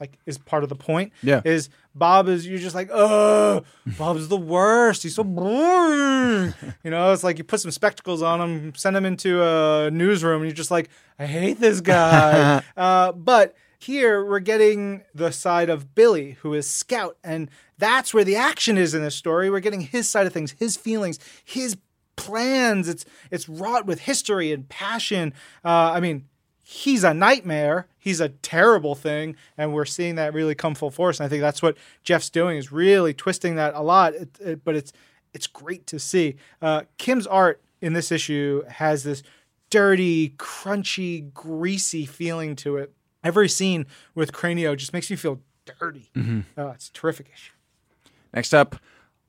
[0.00, 1.12] like is part of the point.
[1.22, 1.42] Yeah.
[1.44, 3.62] is Bob is you're just like oh
[3.98, 5.02] Bob's the worst.
[5.02, 6.54] He's so boring.
[6.84, 10.42] you know, it's like you put some spectacles on him, send him into a newsroom,
[10.42, 12.62] and you're just like I hate this guy.
[12.76, 18.24] uh, but Here, we're getting the side of Billy, who is Scout, and that's where
[18.24, 19.48] the action is in this story.
[19.50, 21.76] We're getting his side of things, his feelings, his
[22.16, 22.88] plans.
[22.88, 25.32] It's it's wrought with history and passion.
[25.64, 26.26] Uh, I mean,
[26.70, 27.88] he's a nightmare.
[27.98, 31.18] He's a terrible thing, and we're seeing that really come full force.
[31.18, 34.14] And I think that's what Jeff's doing is really twisting that a lot.
[34.14, 34.92] It, it, but it's
[35.34, 36.36] it's great to see.
[36.62, 39.24] Uh, Kim's art in this issue has this
[39.68, 42.92] dirty, crunchy, greasy feeling to it.
[43.24, 45.40] Every scene with Cranio just makes me feel
[45.80, 46.10] dirty.
[46.56, 47.52] Oh, it's a terrific issue.
[48.32, 48.76] Next up,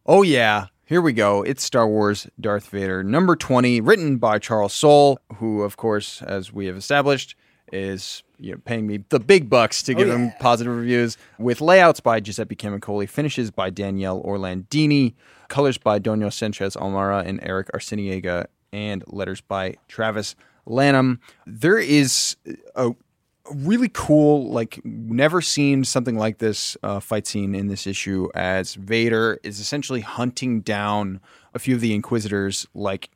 [0.06, 1.42] oh yeah, here we go.
[1.42, 6.52] It's Star Wars Darth Vader number 20, written by Charles Soule, who, of course, as
[6.52, 7.34] we have established,
[7.72, 10.34] is you know, paying me the big bucks to oh, give him yeah.
[10.42, 15.14] positive reviews, with layouts by Giuseppe Camuncoli, finishes by Daniele Orlandini,
[15.48, 21.22] colors by Dono Sanchez Almara and Eric Arciniega, and letters by Travis Lanham.
[21.48, 22.36] There is
[22.76, 22.92] a
[23.54, 28.30] really cool, like never seen something like this uh, fight scene in this issue.
[28.36, 31.20] As Vader is essentially hunting down
[31.54, 33.10] a few of the Inquisitors, like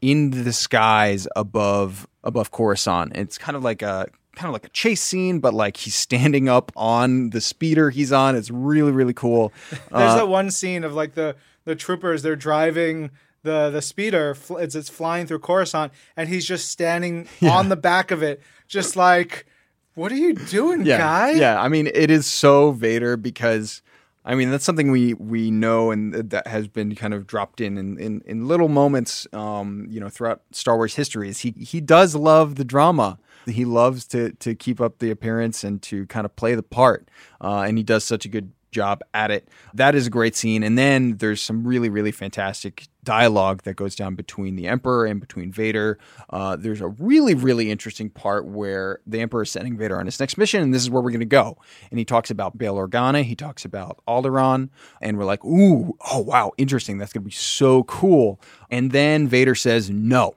[0.00, 3.16] in the skies above above Coruscant.
[3.16, 6.48] It's kind of like a kind of like a chase scene, but like he's standing
[6.48, 8.36] up on the speeder he's on.
[8.36, 9.52] It's really really cool.
[9.70, 13.10] There's Uh, that one scene of like the the troopers they're driving
[13.42, 18.10] the the speeder it's, it's flying through Coruscant and he's just standing on the back
[18.10, 19.46] of it just like
[19.94, 23.82] what are you doing yeah, guy Yeah, I mean, it is so Vader because,
[24.24, 27.76] I mean, that's something we we know and that has been kind of dropped in
[27.76, 31.28] in, in, in little moments, um, you know, throughout Star Wars history.
[31.28, 33.18] Is he he does love the drama.
[33.46, 37.08] He loves to to keep up the appearance and to kind of play the part,
[37.40, 39.48] uh, and he does such a good job at it.
[39.74, 40.62] That is a great scene.
[40.62, 45.20] And then there's some really, really fantastic dialogue that goes down between the Emperor and
[45.20, 45.98] between Vader.
[46.28, 50.20] Uh, there's a really, really interesting part where the Emperor is sending Vader on his
[50.20, 51.56] next mission, and this is where we're going to go.
[51.90, 54.68] And he talks about Bail Organa, he talks about Alderaan,
[55.00, 56.98] and we're like, ooh, oh, wow, interesting.
[56.98, 58.40] That's going to be so cool.
[58.70, 60.34] And then Vader says, no,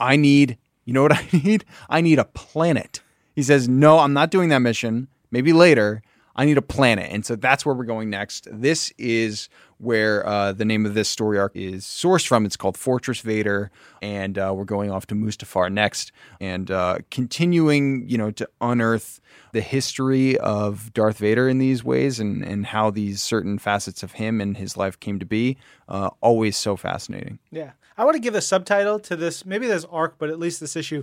[0.00, 1.64] I need, you know what I need?
[1.88, 3.00] I need a planet.
[3.34, 5.08] He says, no, I'm not doing that mission.
[5.30, 6.02] Maybe later.
[6.34, 7.10] I need a planet.
[7.10, 8.48] And so that's where we're going next.
[8.50, 9.48] This is
[9.82, 12.46] where uh, the name of this story arc is sourced from.
[12.46, 13.70] It's called Fortress Vader.
[14.00, 19.20] And uh, we're going off to Mustafar next and uh, continuing, you know, to unearth
[19.50, 24.12] the history of Darth Vader in these ways and, and how these certain facets of
[24.12, 25.58] him and his life came to be.
[25.88, 27.40] Uh, always so fascinating.
[27.50, 27.72] Yeah.
[27.98, 30.76] I want to give a subtitle to this, maybe this arc, but at least this
[30.76, 31.02] issue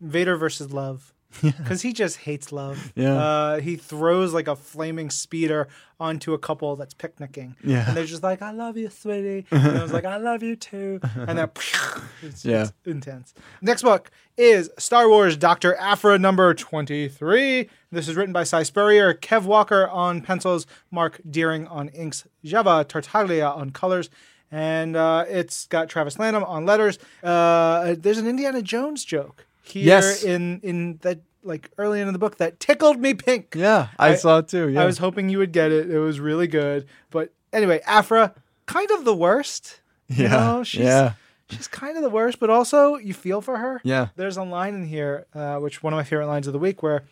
[0.00, 1.12] Vader versus love.
[1.42, 2.92] Because he just hates love.
[2.94, 3.14] Yeah.
[3.16, 5.68] Uh, he throws like a flaming speeder
[5.98, 7.56] onto a couple that's picnicking.
[7.64, 7.86] Yeah.
[7.88, 9.46] And they're just like, I love you, sweetie.
[9.50, 11.00] And I was like, I love you too.
[11.14, 11.50] And then
[12.22, 12.62] it's, Yeah.
[12.62, 13.32] it's intense.
[13.62, 15.74] Next book is Star Wars Dr.
[15.76, 17.68] Aphra number 23.
[17.90, 22.84] This is written by Si Spurrier, Kev Walker on pencils, Marc Deering on inks, Java
[22.86, 24.10] Tartaglia on colors.
[24.50, 26.98] And uh, it's got Travis Lanham on letters.
[27.22, 30.22] Uh, there's an Indiana Jones joke here Yes.
[30.24, 33.54] in in that like early in the book that tickled me pink.
[33.56, 34.68] Yeah, I, saw it too.
[34.68, 34.82] Yeah.
[34.82, 35.90] I was hoping you would get it.
[35.90, 36.86] It was really good.
[37.10, 38.34] But anyway, Aphra,
[38.66, 39.80] kind of the worst.
[40.08, 41.12] You Yeah, know, she's, yeah.
[41.50, 43.80] she's kind of the worst, but also you feel for her.
[43.84, 44.08] Yeah.
[44.16, 46.82] There's a line in here, uh, which one of my favorite lines of the week,
[46.82, 47.04] where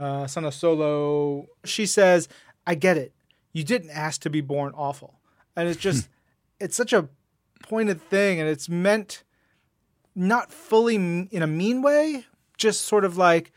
[0.00, 2.28] uh, Sana Solo, she says,
[2.66, 3.12] I get it.
[3.52, 5.18] You didn't ask to be born awful.
[5.56, 6.08] And it's just,
[6.60, 7.08] it's such a
[7.62, 9.22] pointed thing, and it's meant
[10.14, 13.52] not fully m- in a mean way, just sort of like,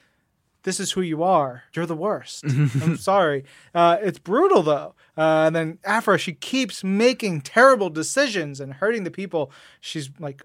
[0.63, 1.63] this is who you are.
[1.73, 2.43] You're the worst.
[2.81, 3.45] I'm sorry.
[3.73, 4.95] Uh, it's brutal though.
[5.17, 10.41] Uh, and then Aphra, she keeps making terrible decisions and hurting the people she's like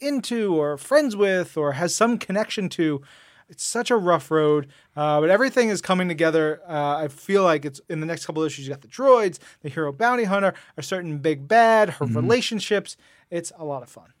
[0.00, 3.02] into or friends with or has some connection to.
[3.48, 6.62] It's such a rough road, uh, but everything is coming together.
[6.66, 8.66] Uh, I feel like it's in the next couple issues.
[8.66, 12.96] You got the droids, the hero bounty hunter, a certain big bad, her relationships.
[13.30, 14.14] It's a lot of fun.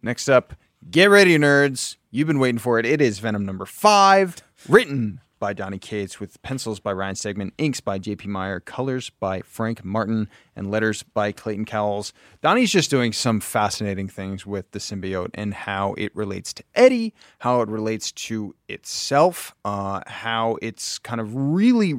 [0.00, 0.54] Next up,
[0.90, 1.96] get ready, nerds.
[2.10, 2.86] You've been waiting for it.
[2.86, 4.36] It is Venom number five,
[4.68, 9.40] written by Donny Cates with pencils by Ryan Stegman, inks by JP Mayer, colors by
[9.42, 12.12] Frank Martin, and letters by Clayton Cowles.
[12.42, 17.14] Donny's just doing some fascinating things with the symbiote and how it relates to Eddie,
[17.38, 21.94] how it relates to itself, uh, how it's kind of really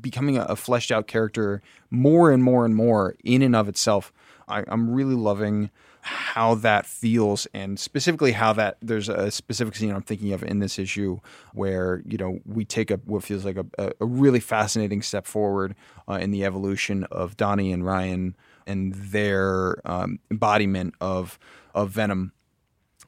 [0.00, 4.12] becoming a, fleshed out character more and more and more in and of itself.
[4.48, 5.70] I, I'm really loving
[6.04, 10.58] how that feels and specifically how that there's a specific scene I'm thinking of in
[10.58, 11.20] this issue
[11.54, 15.76] where you know we take a what feels like a, a, really fascinating step forward
[16.08, 18.34] uh, in the evolution of Donny and Ryan
[18.66, 21.38] and their um, embodiment of
[21.72, 22.32] of Venom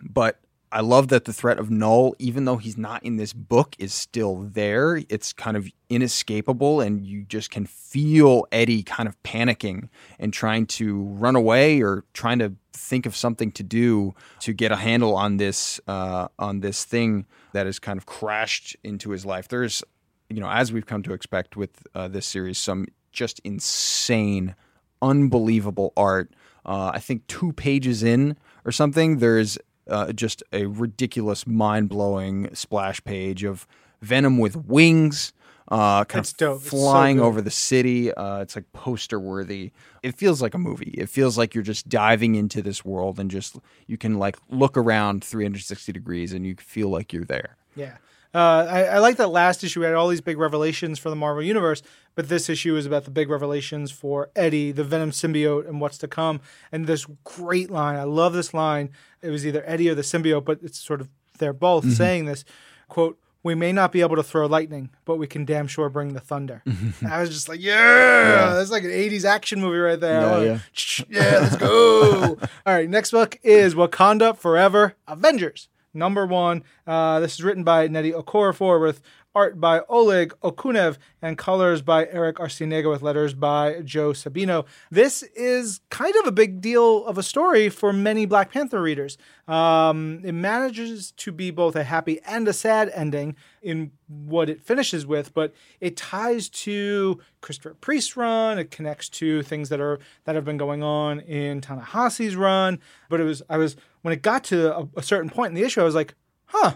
[0.01, 0.39] but
[0.71, 3.95] I love that the threat of Null, even though he's not in this book, is
[3.95, 5.01] still there.
[5.09, 10.67] It's kind of inescapable, and you just can feel Eddie kind of panicking and trying
[10.67, 15.15] to run away or trying to think of something to do to get a handle
[15.15, 19.49] on this uh, on this thing that has kind of crashed into his life.
[19.49, 19.83] There's,
[20.29, 24.55] you know, as we've come to expect with uh, this series, some just insane,
[25.01, 26.35] unbelievable art.
[26.67, 29.59] Uh, I think two pages in or something, there's
[29.89, 33.67] uh, just a ridiculous, mind blowing splash page of
[34.01, 35.33] Venom with wings.
[35.69, 36.61] Uh, kind of dope.
[36.61, 38.13] It's so flying over the city.
[38.13, 39.73] Uh, it's like poster worthy.
[40.03, 40.95] It feels like a movie.
[40.99, 44.77] It feels like you're just diving into this world and just you can like look
[44.77, 47.57] around 360 degrees and you feel like you're there.
[47.75, 47.97] Yeah.
[48.35, 49.79] Uh, I, I like that last issue.
[49.81, 51.83] We had all these big revelations for the Marvel Universe,
[52.17, 55.99] but this issue is about the big revelations for Eddie, the Venom symbiote, and what's
[55.99, 56.41] to come.
[56.73, 57.97] And this great line.
[57.97, 58.91] I love this line.
[59.23, 62.45] It was either Eddie or the symbiote, but it's sort of they're both saying this
[62.89, 63.19] quote.
[63.45, 66.21] We may not be able to throw lightning, but we can damn sure bring the
[66.21, 66.63] thunder.
[67.09, 70.21] I was just like, yeah, that's like an 80s action movie right there.
[70.21, 71.05] Yeah, yeah.
[71.11, 72.39] yeah, let's go.
[72.67, 76.65] All right, next book is Wakanda Forever Avengers, number one.
[76.87, 79.01] Uh, this is written by Nnedi Okorafor with
[79.35, 84.65] art by Oleg Okunev and colors by Eric Arciniega with letters by Joe Sabino.
[84.91, 89.19] This is kind of a big deal of a story for many Black Panther readers.
[89.49, 94.61] Um, it manages to be both a happy and a sad ending in what it
[94.61, 98.59] finishes with, but it ties to Christopher Priest's run.
[98.59, 102.79] It connects to things that are that have been going on in Ta-Nehisi's run.
[103.09, 105.65] But it was I was when it got to a, a certain point in the
[105.65, 106.15] issue, I was like,
[106.47, 106.75] huh.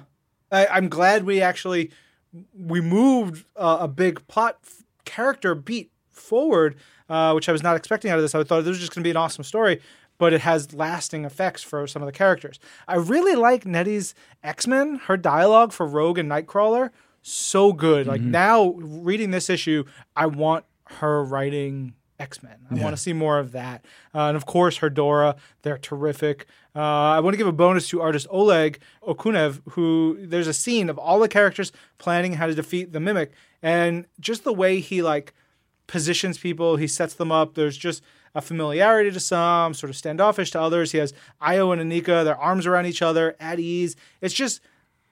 [0.51, 1.91] I, I'm glad we actually
[2.57, 6.77] we moved uh, a big plot f- character beat forward,
[7.09, 8.35] uh, which I was not expecting out of this.
[8.35, 9.81] I thought this was just going to be an awesome story,
[10.19, 12.59] but it has lasting effects for some of the characters.
[12.87, 14.97] I really like Nnedi's X Men.
[15.07, 16.91] Her dialogue for Rogue and Nightcrawler
[17.23, 18.07] so good.
[18.07, 19.85] Like now reading this issue,
[20.17, 22.57] I want her writing X Men.
[22.71, 23.85] I want to see more of that.
[24.15, 26.47] Uh, and of course, her Dora, they're terrific.
[26.75, 30.91] Uh, I want to give a bonus to artist Oleg Okunev, who there's a scene
[30.91, 35.03] of all the characters planning how to defeat the Mimic, and just the way he
[35.03, 35.33] like
[35.87, 37.55] positions people, he sets them up.
[37.55, 38.03] There's just
[38.35, 40.93] a familiarity to some, sort of standoffish to others.
[40.93, 43.97] He has Io and Aneka, their arms around each other at ease.
[44.21, 44.61] It's just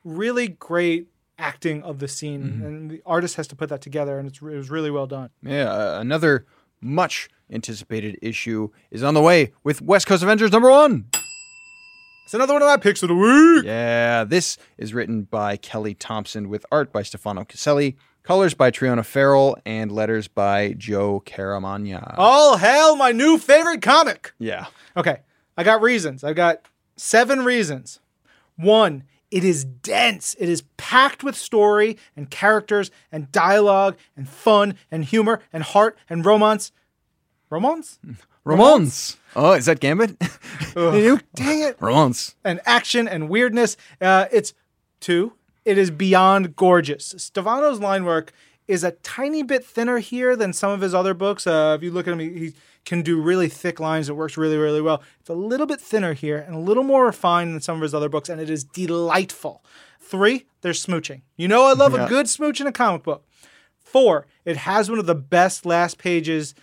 [0.05, 4.29] really great acting of the scene, and the artist has to put that together, and
[4.29, 5.31] it's, it was really well done.
[5.43, 6.47] Yeah, uh, another
[6.87, 11.07] much anticipated issue is on the way with West Coast Avengers number one.
[12.25, 13.65] It's another one of my picks of the week.
[13.65, 19.05] Yeah, this is written by Kelly Thompson with art by Stefano Caselli, colors by Triona
[19.05, 22.17] Farrell, and letters by Joe Caramagna.
[22.19, 24.33] All hail my new favorite comic.
[24.41, 24.67] Yeah.
[24.97, 25.21] Okay,
[25.57, 26.25] I got reasons.
[26.25, 26.63] I've got
[26.97, 28.01] seven reasons.
[28.57, 30.35] One, it is dense.
[30.39, 35.97] It is packed with story and characters and dialogue and fun and humor and heart
[36.09, 36.73] and romance.
[37.51, 37.99] Romance?
[38.47, 39.17] Ramones.
[39.35, 40.19] Oh, is that Gambit?
[40.75, 41.79] Dang it.
[41.81, 42.37] Ramones.
[42.45, 43.77] and action and weirdness.
[44.01, 44.55] Uh, it's
[45.01, 45.33] two.
[45.65, 47.13] It is beyond gorgeous.
[47.19, 48.33] Stefano's line work
[48.69, 51.47] is a tiny bit thinner here than some of his other books.
[51.47, 54.09] Uh, if you look at him, he, he can do really thick lines.
[54.09, 55.03] It works really, really well.
[55.21, 57.95] It's a little bit thinner here and a little more refined than some of his
[57.95, 59.65] other books, and it is delightful.
[60.01, 61.23] Three, there's smooching.
[61.37, 63.27] You know, I love a good smooch in a comic book.
[63.79, 66.55] Four, it has one of the best last pages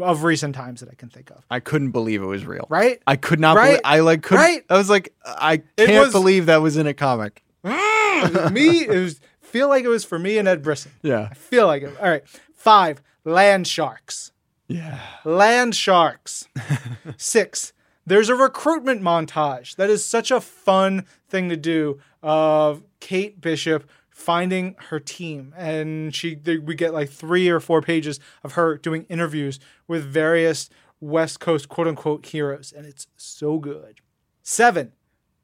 [0.00, 1.44] of recent times that I can think of.
[1.50, 2.66] I couldn't believe it was real.
[2.68, 3.02] Right?
[3.06, 3.68] I could not Right?
[3.68, 4.62] believe I like couldn't Right?
[4.68, 7.42] I was like I can't was- believe that was in a comic.
[7.64, 10.92] me, it was feel like it was for me and Ed Brisson.
[11.02, 11.28] Yeah.
[11.30, 11.96] I feel like it.
[11.98, 12.22] All right.
[12.54, 14.32] Five, land sharks.
[14.66, 15.00] Yeah.
[15.24, 16.46] Land sharks.
[17.16, 17.72] Six,
[18.06, 19.76] there's a recruitment montage.
[19.76, 25.54] That is such a fun thing to do of Kate Bishop finding her team.
[25.56, 30.68] And she we get like three or four pages of her doing interviews with various
[31.00, 32.72] West Coast quote unquote heroes.
[32.76, 34.00] And it's so good.
[34.42, 34.92] Seven,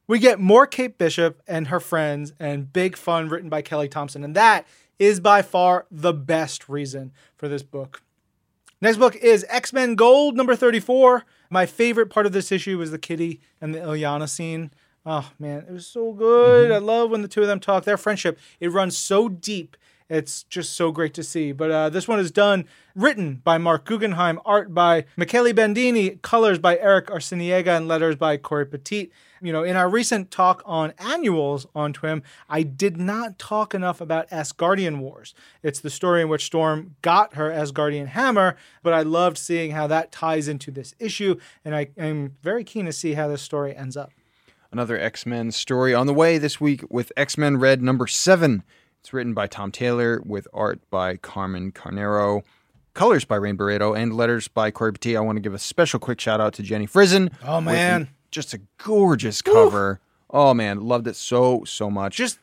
[0.06, 4.24] we get more Kate Bishop and her friends and big fun written by Kelly Thompson.
[4.24, 4.66] And that
[4.98, 8.02] is by far the best reason for this book.
[8.80, 11.24] Next book is X Men Gold, number 34.
[11.48, 14.70] My favorite part of this issue was the Kitty and the Illyana scene.
[15.06, 16.70] Oh, man, it was so good.
[16.70, 16.74] Mm-hmm.
[16.74, 17.84] I love when the two of them talk.
[17.84, 19.76] Their friendship, it runs so deep.
[20.10, 21.52] It's just so great to see.
[21.52, 26.58] But uh, this one is done, written by Marc Guggenheim, art by Michele Bandini, colors
[26.58, 29.10] by Eric Arciniega, and letters by Cory Petit.
[29.40, 34.00] You know, in our recent talk on annuals on Twim, I did not talk enough
[34.00, 35.34] about Asgardian Wars.
[35.62, 39.86] It's the story in which Storm got her Asgardian hammer, but I loved seeing how
[39.86, 43.74] that ties into this issue, and I am very keen to see how this story
[43.74, 44.12] ends up.
[44.70, 48.62] another X Men story on the way this week with X Men Red number seven.
[49.04, 52.42] It's written by Tom Taylor with art by Carmen Carnero,
[52.94, 55.14] colors by Rain Beredo, and letters by Cory Petit.
[55.14, 57.30] I want to give a special quick shout out to Jenny Frison.
[57.44, 58.08] Oh, man.
[58.30, 60.00] just a gorgeous cover.
[60.30, 62.16] Oh man, loved it so so much.
[62.16, 62.38] Just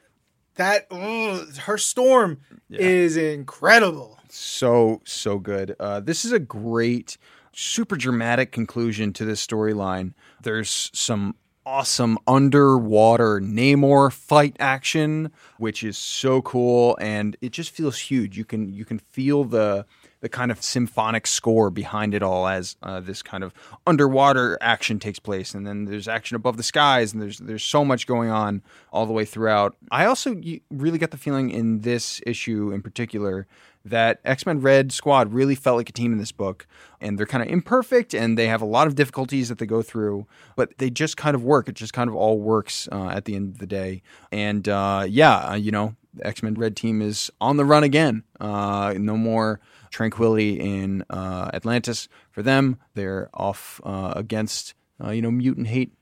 [0.53, 4.19] that, ugh, her storm is incredible.
[4.29, 5.75] so so good.
[5.79, 7.17] Uh, this is a great,
[7.53, 10.13] super dramatic conclusion to this storyline.
[10.43, 11.37] There's some
[11.71, 18.37] awesome underwater Namor fight action, which is so cool, and it just feels huge.
[18.37, 19.85] You can you can feel the
[20.19, 23.53] the kind of symphonic score behind it all as uh, this kind of
[23.87, 27.85] underwater action takes place, and then there's action above the skies, and there's there's so
[27.85, 28.61] much going on
[28.91, 29.77] all the way throughout.
[29.91, 30.35] I also
[30.69, 33.47] really got the feeling in this issue in particular
[33.85, 36.67] that X Men Red Squad really felt like a team in this book,
[36.99, 39.81] and they're kind of imperfect, and they have a lot of difficulties that they go
[39.81, 41.67] through, but they just kind of work.
[41.67, 44.01] It just kind of all works uh, at the end of the day,
[44.31, 47.83] and uh, yeah, uh, you know, the X Men Red team is on the run
[47.83, 48.23] again.
[48.39, 49.59] Uh, no more
[49.89, 52.77] tranquility in uh, Atlantis for them.
[52.93, 54.73] They're off uh, against
[55.09, 55.93] you know mutant hate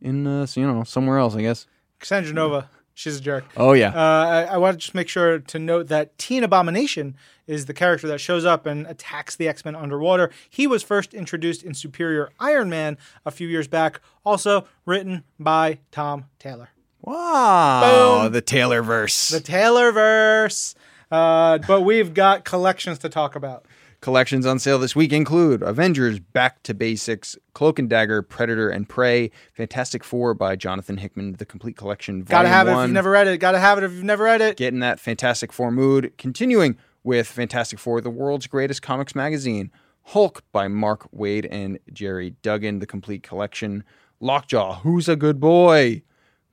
[0.00, 1.66] in you know somewhere else, I guess.
[1.98, 3.44] Cassandra Nova, she's a jerk.
[3.56, 7.16] Oh yeah, Uh, I, I want to just make sure to note that Teen Abomination
[7.46, 10.30] is the character that shows up and attacks the X Men underwater.
[10.48, 15.78] He was first introduced in Superior Iron Man a few years back, also written by
[15.90, 16.68] Tom Taylor.
[17.00, 18.32] wow, Boom.
[18.32, 19.28] the Taylor verse.
[19.28, 20.74] The Taylorverse.
[21.10, 23.66] Uh, but we've got collections to talk about.
[24.02, 28.88] Collections on sale this week include Avengers Back to Basics, Cloak and Dagger, Predator and
[28.88, 32.24] Prey, Fantastic Four by Jonathan Hickman, the complete collection.
[32.24, 33.38] Gotta have it if you've never read it.
[33.38, 34.56] Gotta have it if you've never read it.
[34.56, 36.12] Get in that Fantastic Four mood.
[36.18, 39.70] Continuing with Fantastic Four, the world's greatest comics magazine.
[40.06, 43.84] Hulk by Mark Waid and Gerry Duggan, the complete collection.
[44.18, 46.02] Lockjaw, Who's a Good Boy?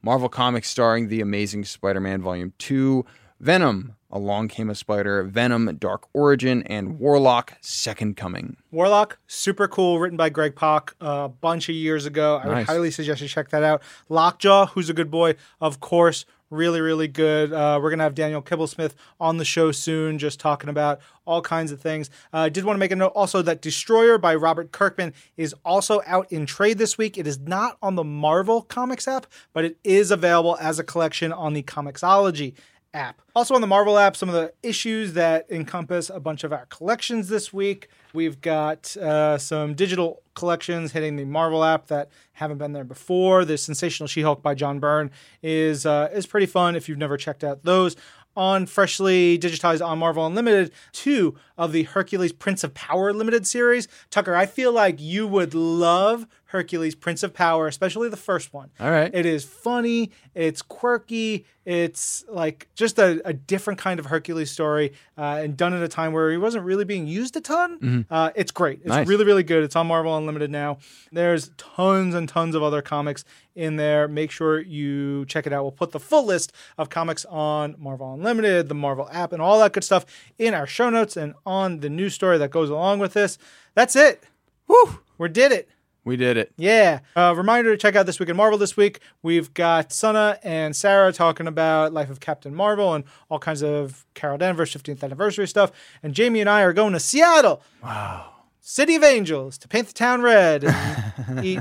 [0.04, 3.04] Marvel Comics starring The Amazing Spider Man Volume 2.
[3.40, 5.24] Venom, Along Came a Spider.
[5.24, 6.64] Venom, Dark Origin.
[6.64, 8.58] And Warlock, Second Coming.
[8.72, 12.42] Warlock, super cool, written by Greg Pak a bunch of years ago.
[12.44, 13.82] I would highly suggest you check that out.
[14.10, 17.54] Lockjaw, who's a good boy, of course, really, really good.
[17.54, 21.72] Uh, we're gonna have Daniel Kibblesmith on the show soon, just talking about all kinds
[21.72, 22.10] of things.
[22.34, 25.54] Uh, I did want to make a note also that Destroyer by Robert Kirkman is
[25.64, 27.18] also out in trade this week.
[27.20, 31.32] It is not on the Marvel Comics app, but it is available as a collection
[31.32, 32.56] on the Comixology
[32.94, 33.22] app.
[33.36, 36.66] Also on the Marvel app, some of the issues that encompass a bunch of our
[36.68, 37.88] collections this week.
[38.14, 43.46] We've got uh, some digital collections hitting the Marvel app that haven't been there before.
[43.46, 45.12] The Sensational She-Hulk by John Byrne
[45.44, 47.96] is uh, is pretty fun if you've never checked out those.
[48.36, 53.88] On freshly digitized on Marvel Unlimited, two of the Hercules Prince of Power limited series.
[54.12, 58.72] Tucker, I feel like you would love Hercules Prince of Power, especially the first one.
[58.80, 59.12] All right.
[59.14, 60.12] It is funny.
[60.34, 61.46] It's quirky.
[61.64, 65.88] It's like just a, a different kind of Hercules story, uh, and done at a
[65.88, 68.08] time where he wasn't really being used a ton.
[68.10, 68.80] Uh, it's great.
[68.80, 69.08] It's Nice.
[69.08, 69.64] really, really good.
[69.64, 70.80] It's on Marvel Unlimited now.
[71.12, 73.24] There's tons and tons of other comics
[73.54, 74.08] in there.
[74.08, 75.62] Make sure you check it out.
[75.62, 79.60] We'll put the full list of comics on Marvel Unlimited, the Marvel app, and all
[79.60, 80.08] that good stuff
[80.40, 83.38] in our show notes and on the news story that goes along with this.
[83.76, 84.24] That's it.
[84.68, 85.02] Woo!
[85.20, 85.70] We did it.
[86.10, 86.52] We did it.
[86.58, 87.02] Yeah.
[87.16, 89.00] Uh, reminder to check out This Week in Marvel this week.
[89.22, 94.08] We've got Sana and Sarah talking about Life of Captain Marvel and all kinds of
[94.16, 95.72] Carol Danvers 15th anniversary stuff.
[96.02, 97.62] And Jamie and I are going to Seattle.
[97.84, 98.34] Wow.
[98.60, 101.60] City of Angels to paint the town red and eat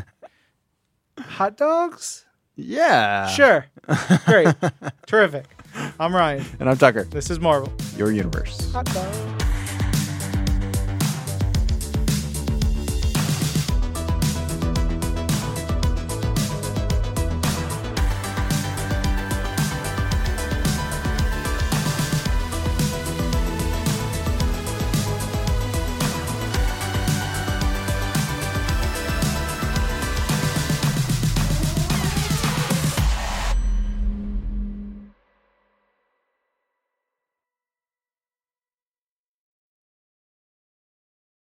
[1.18, 2.24] hot dogs?
[2.56, 3.28] Yeah.
[3.28, 3.66] Sure.
[4.24, 4.54] Great.
[5.06, 5.44] Terrific.
[6.00, 6.44] I'm Ryan.
[6.58, 7.70] And I'm Tucker, This is Marvel.
[7.98, 8.72] your universe.
[8.72, 9.37] Hot dog.